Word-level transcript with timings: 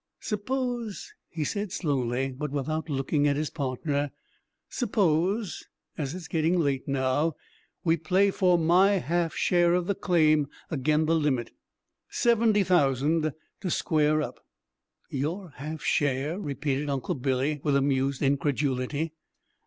"Suppose," 0.19 1.13
he 1.29 1.43
said 1.43 1.71
slowly, 1.71 2.31
but 2.35 2.49
without 2.49 2.89
looking 2.89 3.27
at 3.27 3.35
his 3.35 3.51
partner, 3.51 4.09
"suppose, 4.67 5.67
as 5.95 6.15
it's 6.15 6.27
gettin' 6.27 6.59
late 6.59 6.87
now, 6.87 7.35
we 7.83 7.97
play 7.97 8.31
for 8.31 8.57
my 8.57 8.93
half 8.93 9.35
share 9.35 9.75
of 9.75 9.85
the 9.85 9.93
claim 9.93 10.47
agin 10.71 11.05
the 11.05 11.13
limit 11.13 11.51
seventy 12.09 12.63
thousand 12.63 13.31
to 13.59 13.69
square 13.69 14.23
up." 14.23 14.43
"Your 15.11 15.51
half 15.57 15.83
share!" 15.83 16.39
repeated 16.39 16.89
Uncle 16.89 17.13
Billy, 17.13 17.61
with 17.63 17.75
amused 17.75 18.23
incredulity. 18.23 19.13